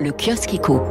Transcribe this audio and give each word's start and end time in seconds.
Le 0.00 0.10
kiosque 0.10 0.52
éco. 0.52 0.82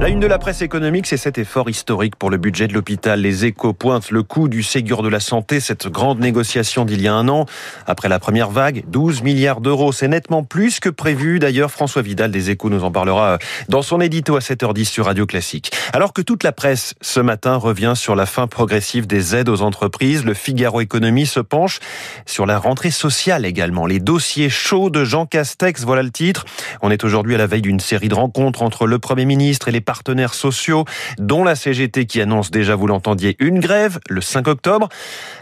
La 0.00 0.08
une 0.08 0.20
de 0.20 0.28
la 0.28 0.38
presse 0.38 0.62
économique, 0.62 1.08
c'est 1.08 1.16
cet 1.16 1.38
effort 1.38 1.68
historique 1.68 2.14
pour 2.14 2.30
le 2.30 2.36
budget 2.36 2.68
de 2.68 2.72
l'hôpital. 2.72 3.20
Les 3.20 3.46
échos 3.46 3.72
pointent 3.72 4.12
le 4.12 4.22
coût 4.22 4.48
du 4.48 4.62
Ségur 4.62 5.02
de 5.02 5.08
la 5.08 5.18
santé, 5.18 5.58
cette 5.58 5.88
grande 5.88 6.20
négociation 6.20 6.84
d'il 6.84 7.02
y 7.02 7.08
a 7.08 7.14
un 7.14 7.28
an. 7.28 7.46
Après 7.84 8.08
la 8.08 8.20
première 8.20 8.50
vague, 8.50 8.84
12 8.86 9.22
milliards 9.22 9.60
d'euros. 9.60 9.90
C'est 9.90 10.06
nettement 10.06 10.44
plus 10.44 10.78
que 10.78 10.88
prévu. 10.88 11.40
D'ailleurs, 11.40 11.72
François 11.72 12.02
Vidal 12.02 12.30
des 12.30 12.50
échos 12.50 12.70
nous 12.70 12.84
en 12.84 12.92
parlera 12.92 13.38
dans 13.68 13.82
son 13.82 14.00
édito 14.00 14.36
à 14.36 14.38
7h10 14.38 14.84
sur 14.84 15.06
Radio 15.06 15.26
Classique. 15.26 15.72
Alors 15.92 16.12
que 16.12 16.22
toute 16.22 16.44
la 16.44 16.52
presse, 16.52 16.94
ce 17.00 17.18
matin, 17.18 17.56
revient 17.56 17.94
sur 17.96 18.14
la 18.14 18.26
fin 18.26 18.46
progressive 18.46 19.08
des 19.08 19.34
aides 19.34 19.48
aux 19.48 19.62
entreprises, 19.62 20.24
le 20.24 20.34
Figaro 20.34 20.80
Économie 20.80 21.26
se 21.26 21.40
penche 21.40 21.80
sur 22.24 22.46
la 22.46 22.58
rentrée 22.60 22.92
sociale 22.92 23.44
également. 23.44 23.84
Les 23.86 23.98
dossiers 23.98 24.50
chauds 24.50 24.90
de 24.90 25.04
Jean 25.04 25.26
Castex, 25.26 25.82
voilà 25.82 26.04
le 26.04 26.10
titre. 26.10 26.44
On 26.82 26.90
est 26.92 26.97
aujourd'hui 27.04 27.34
à 27.34 27.38
la 27.38 27.46
veille 27.46 27.62
d'une 27.62 27.80
série 27.80 28.08
de 28.08 28.14
rencontres 28.14 28.62
entre 28.62 28.86
le 28.86 28.98
Premier 28.98 29.24
ministre 29.24 29.68
et 29.68 29.72
les 29.72 29.80
partenaires 29.80 30.34
sociaux, 30.34 30.84
dont 31.18 31.44
la 31.44 31.54
CGT 31.54 32.06
qui 32.06 32.20
annonce 32.20 32.50
déjà, 32.50 32.74
vous 32.74 32.86
l'entendiez, 32.86 33.36
une 33.38 33.60
grève 33.60 33.98
le 34.08 34.20
5 34.20 34.48
octobre. 34.48 34.88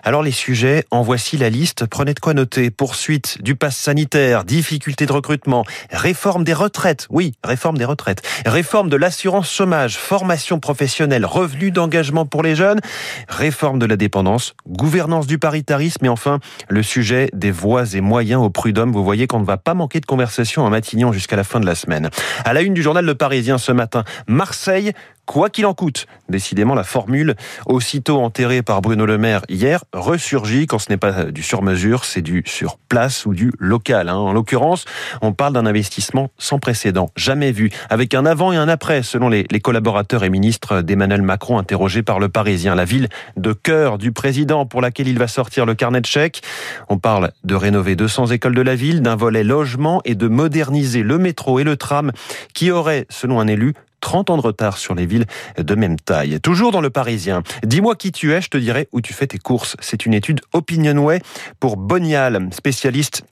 Alors 0.02 0.22
les 0.22 0.30
sujets, 0.30 0.84
en 0.90 1.02
voici 1.02 1.36
la 1.36 1.50
liste. 1.50 1.86
Prenez 1.86 2.14
de 2.14 2.20
quoi 2.20 2.34
noter. 2.34 2.70
Poursuite 2.70 3.42
du 3.42 3.54
pass 3.54 3.76
sanitaire, 3.76 4.44
difficultés 4.44 5.06
de 5.06 5.12
recrutement, 5.12 5.64
réforme 5.90 6.44
des 6.44 6.54
retraites. 6.54 7.06
Oui, 7.10 7.32
réforme 7.44 7.78
des 7.78 7.84
retraites. 7.84 8.22
Réforme 8.44 8.88
de 8.88 8.96
l'assurance 8.96 9.52
chômage, 9.52 9.96
formation 9.96 10.60
professionnelle, 10.60 11.24
revenu 11.24 11.70
d'engagement 11.70 12.26
pour 12.26 12.42
les 12.42 12.54
jeunes, 12.54 12.80
réforme 13.28 13.78
de 13.78 13.86
la 13.86 13.96
dépendance, 13.96 14.54
gouvernance 14.68 15.26
du 15.26 15.38
paritarisme 15.38 16.04
et 16.04 16.08
enfin 16.08 16.40
le 16.68 16.82
sujet 16.82 17.30
des 17.32 17.50
voies 17.50 17.94
et 17.94 18.00
moyens 18.00 18.42
au 18.42 18.50
prud'homme. 18.50 18.92
Vous 18.92 19.04
voyez 19.04 19.26
qu'on 19.26 19.40
ne 19.40 19.44
va 19.44 19.56
pas 19.56 19.74
manquer 19.74 20.00
de 20.00 20.06
conversation 20.06 20.66
à 20.66 20.70
Matignon 20.70 21.12
jusqu'à 21.12 21.36
la 21.36 21.44
fin 21.46 21.60
de 21.60 21.66
la 21.66 21.74
semaine. 21.74 22.10
À 22.44 22.52
la 22.52 22.62
une 22.62 22.74
du 22.74 22.82
journal 22.82 23.04
Le 23.04 23.14
Parisien 23.14 23.58
ce 23.58 23.72
matin, 23.72 24.04
Marseille 24.26 24.92
quoi 25.26 25.50
qu'il 25.50 25.66
en 25.66 25.74
coûte. 25.74 26.06
Décidément, 26.28 26.74
la 26.74 26.84
formule, 26.84 27.34
aussitôt 27.66 28.20
enterrée 28.20 28.62
par 28.62 28.80
Bruno 28.80 29.04
Le 29.04 29.18
Maire 29.18 29.42
hier, 29.48 29.84
ressurgit 29.92 30.66
quand 30.66 30.78
ce 30.78 30.88
n'est 30.88 30.96
pas 30.96 31.24
du 31.24 31.42
sur-mesure, 31.42 32.04
c'est 32.04 32.22
du 32.22 32.42
sur 32.46 32.78
place 32.78 33.26
ou 33.26 33.34
du 33.34 33.52
local. 33.58 34.08
Hein. 34.08 34.16
En 34.16 34.32
l'occurrence, 34.32 34.84
on 35.20 35.32
parle 35.32 35.52
d'un 35.52 35.66
investissement 35.66 36.30
sans 36.38 36.58
précédent, 36.58 37.10
jamais 37.16 37.52
vu, 37.52 37.70
avec 37.90 38.14
un 38.14 38.24
avant 38.24 38.52
et 38.52 38.56
un 38.56 38.68
après, 38.68 39.02
selon 39.02 39.28
les, 39.28 39.44
collaborateurs 39.62 40.22
et 40.22 40.30
ministres 40.30 40.82
d'Emmanuel 40.82 41.22
Macron 41.22 41.58
interrogés 41.58 42.02
par 42.02 42.20
le 42.20 42.28
Parisien. 42.28 42.74
La 42.74 42.84
ville 42.84 43.08
de 43.36 43.52
cœur 43.52 43.98
du 43.98 44.12
président 44.12 44.64
pour 44.64 44.80
laquelle 44.80 45.08
il 45.08 45.18
va 45.18 45.26
sortir 45.26 45.66
le 45.66 45.74
carnet 45.74 46.00
de 46.00 46.06
chèques. 46.06 46.42
On 46.88 46.98
parle 46.98 47.32
de 47.42 47.54
rénover 47.54 47.96
200 47.96 48.28
écoles 48.28 48.54
de 48.54 48.62
la 48.62 48.76
ville, 48.76 49.02
d'un 49.02 49.16
volet 49.16 49.42
logement 49.42 50.02
et 50.04 50.14
de 50.14 50.28
moderniser 50.28 51.02
le 51.02 51.18
métro 51.18 51.58
et 51.58 51.64
le 51.64 51.76
tram 51.76 52.12
qui 52.54 52.70
aurait, 52.70 53.06
selon 53.08 53.40
un 53.40 53.46
élu, 53.46 53.74
30 54.00 54.30
ans 54.30 54.36
de 54.36 54.42
retard 54.42 54.78
sur 54.78 54.94
les 54.94 55.06
villes 55.06 55.26
de 55.58 55.74
même 55.74 55.98
taille. 55.98 56.40
Toujours 56.40 56.72
dans 56.72 56.80
le 56.80 56.90
Parisien. 56.90 57.42
Dis-moi 57.64 57.96
qui 57.96 58.12
tu 58.12 58.32
es, 58.32 58.40
je 58.40 58.48
te 58.48 58.58
dirai 58.58 58.88
où 58.92 59.00
tu 59.00 59.12
fais 59.12 59.26
tes 59.26 59.38
courses. 59.38 59.76
C'est 59.80 60.06
une 60.06 60.14
étude 60.14 60.40
Opinionway 60.52 61.20
pour 61.60 61.76
Bonial, 61.76 62.48
spécialiste 62.52 63.24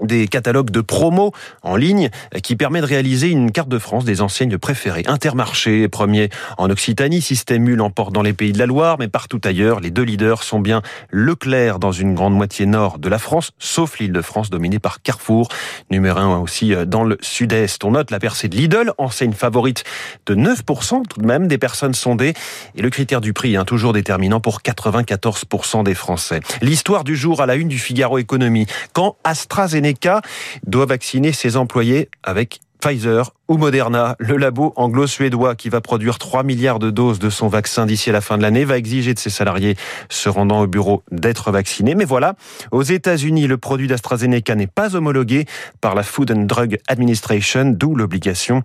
des 0.00 0.26
catalogues 0.28 0.70
de 0.70 0.80
promo 0.80 1.32
en 1.62 1.76
ligne 1.76 2.10
qui 2.42 2.56
permet 2.56 2.80
de 2.80 2.86
réaliser 2.86 3.28
une 3.28 3.52
carte 3.52 3.68
de 3.68 3.78
France 3.78 4.04
des 4.04 4.20
enseignes 4.22 4.58
préférées. 4.58 5.04
Intermarché 5.06 5.88
premier 5.88 6.30
en 6.58 6.68
Occitanie, 6.70 7.22
Système 7.22 7.68
U 7.68 7.76
l'emporte 7.76 8.12
dans 8.12 8.22
les 8.22 8.32
pays 8.32 8.52
de 8.52 8.58
la 8.58 8.66
Loire, 8.66 8.96
mais 8.98 9.08
partout 9.08 9.40
ailleurs, 9.44 9.80
les 9.80 9.90
deux 9.90 10.02
leaders 10.02 10.42
sont 10.42 10.58
bien 10.58 10.82
Leclerc 11.10 11.78
dans 11.78 11.92
une 11.92 12.14
grande 12.14 12.34
moitié 12.34 12.66
nord 12.66 12.98
de 12.98 13.08
la 13.08 13.18
France, 13.18 13.52
sauf 13.58 13.98
l'île 13.98 14.12
de 14.12 14.22
France 14.22 14.50
dominée 14.50 14.78
par 14.78 15.00
Carrefour, 15.00 15.48
numéro 15.90 16.18
un 16.18 16.38
aussi 16.38 16.74
euh, 16.74 16.84
dans 16.84 17.04
le 17.04 17.18
sud-est. 17.20 17.84
On 17.84 17.92
note 17.92 18.10
la 18.10 18.18
percée 18.18 18.48
de 18.48 18.56
Lidl, 18.56 18.92
enseigne 18.98 19.32
favorite 19.32 19.84
de 20.26 20.34
9% 20.34 21.06
tout 21.06 21.20
de 21.20 21.26
même 21.26 21.46
des 21.46 21.58
personnes 21.58 21.94
sondées, 21.94 22.34
et 22.74 22.82
le 22.82 22.90
critère 22.90 23.20
du 23.20 23.32
prix, 23.32 23.56
hein, 23.56 23.64
toujours 23.64 23.92
déterminant 23.92 24.40
pour 24.40 24.60
94% 24.60 25.84
des 25.84 25.94
Français. 25.94 26.40
L'histoire 26.62 27.04
du 27.04 27.16
jour 27.16 27.40
à 27.40 27.46
la 27.46 27.54
une 27.54 27.68
du 27.68 27.78
Figaro 27.78 28.18
Économie. 28.18 28.66
Quand 28.92 29.16
AstraZeneca 29.24 29.83
AstraZeneca 29.84 30.22
doit 30.66 30.86
vacciner 30.86 31.32
ses 31.32 31.56
employés 31.56 32.08
avec 32.22 32.60
Pfizer 32.80 33.30
ou 33.48 33.56
Moderna, 33.56 34.16
le 34.18 34.36
labo 34.36 34.72
anglo-suédois 34.76 35.54
qui 35.54 35.68
va 35.68 35.80
produire 35.80 36.18
3 36.18 36.42
milliards 36.42 36.78
de 36.78 36.90
doses 36.90 37.18
de 37.18 37.30
son 37.30 37.48
vaccin 37.48 37.86
d'ici 37.86 38.10
à 38.10 38.12
la 38.12 38.20
fin 38.20 38.36
de 38.36 38.42
l'année, 38.42 38.64
va 38.64 38.76
exiger 38.76 39.14
de 39.14 39.18
ses 39.18 39.30
salariés 39.30 39.76
se 40.10 40.28
rendant 40.28 40.60
au 40.60 40.66
bureau 40.66 41.02
d'être 41.10 41.50
vaccinés. 41.50 41.94
Mais 41.94 42.04
voilà, 42.04 42.34
aux 42.72 42.82
États-Unis, 42.82 43.46
le 43.46 43.56
produit 43.56 43.88
d'AstraZeneca 43.88 44.54
n'est 44.54 44.66
pas 44.66 44.96
homologué 44.96 45.46
par 45.80 45.94
la 45.94 46.02
Food 46.02 46.30
and 46.30 46.44
Drug 46.44 46.78
Administration, 46.88 47.66
d'où 47.66 47.94
l'obligation 47.94 48.62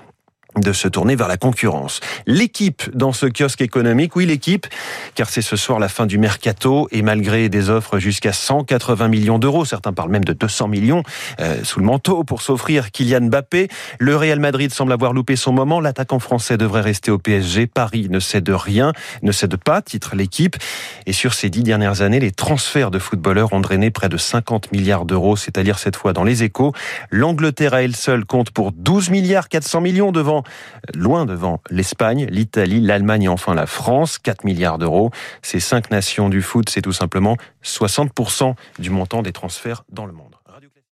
de 0.62 0.74
se 0.74 0.88
tourner 0.88 1.16
vers 1.16 1.28
la 1.28 1.38
concurrence. 1.38 2.00
L'équipe 2.26 2.90
dans 2.94 3.14
ce 3.14 3.26
kiosque 3.26 3.62
économique, 3.62 4.16
oui 4.16 4.26
l'équipe, 4.26 4.68
car 5.16 5.30
c'est 5.30 5.42
ce 5.42 5.56
soir 5.56 5.80
la 5.80 5.90
fin 5.90 6.06
du 6.06 6.18
mercato 6.18 6.88
et 6.92 7.02
malgré 7.02 7.50
des 7.50 7.70
offres 7.70 8.00
jusqu'à 8.00 8.34
180 8.34 9.08
millions 9.08 9.40
d'euros, 9.40 9.66
certains 9.66 9.94
parlent 9.94 10.12
même 10.12 10.26
de 10.26 10.34
200 10.34 10.68
millions 10.68 11.04
euh, 11.40 11.64
sous 11.64 11.80
le 11.80 11.86
manteau 11.86 12.24
pour 12.24 12.42
s'offrir 12.42 12.92
Kylian 12.92 13.22
Mbappé, 13.22 13.68
le 14.00 14.16
Real 14.16 14.40
Madrid 14.40 14.74
semble 14.74 14.92
avoir 14.92 15.14
loupé 15.14 15.36
son 15.36 15.52
moment, 15.52 15.80
l'attaquant 15.80 16.20
français 16.20 16.58
devrait 16.58 16.82
rester 16.82 17.12
au 17.12 17.18
PSG, 17.18 17.68
Paris 17.68 18.08
ne 18.10 18.20
cède 18.20 18.50
rien, 18.50 18.94
ne 19.22 19.32
cède 19.32 19.58
pas, 19.58 19.82
titre 19.82 20.16
l'équipe, 20.16 20.56
et 21.06 21.14
sur 21.14 21.34
ces 21.34 21.50
dix 21.50 21.64
dernières 21.64 22.02
années, 22.02 22.20
les 22.20 22.32
transferts 22.32 22.92
de 22.92 23.00
footballeurs 23.00 23.54
ont 23.54 23.60
drainé 23.60 23.92
près 23.92 24.10
de 24.10 24.18
50 24.18 24.72
milliards 24.72 25.06
d'euros, 25.06 25.36
c'est-à-dire 25.36 25.80
cette 25.80 25.96
fois 25.96 26.14
dans 26.14 26.24
les 26.24 26.44
échos. 26.44 26.74
L'Angleterre 27.12 27.74
à 27.74 27.84
elle 27.84 27.96
seule 27.96 28.26
compte 28.26 28.52
pour 28.52 28.72
12 28.72 29.10
milliards 29.10 29.50
400 29.50 29.82
millions 29.82 30.12
devant 30.12 30.44
loin 30.94 31.26
devant 31.26 31.62
l'Espagne, 31.70 32.26
l'Italie, 32.30 32.82
l'Allemagne 32.82 33.24
et 33.24 33.28
enfin 33.28 33.54
la 33.54 33.66
France, 33.66 34.18
4 34.18 34.44
milliards 34.44 34.78
d'euros. 34.78 35.12
Ces 35.42 35.60
cinq 35.60 35.92
nations 35.92 36.30
du 36.30 36.42
foot, 36.42 36.70
c'est 36.70 36.82
tout 36.82 36.94
simplement 36.94 37.38
60% 37.64 38.56
du 38.80 38.90
montant 38.90 39.22
des 39.22 39.32
transferts 39.32 39.84
dans 39.92 40.06
le 40.06 40.14
monde. 40.14 40.39